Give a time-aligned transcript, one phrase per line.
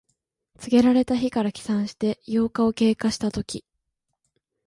[0.57, 3.63] 告げられた日から起算して八日を経過したとき。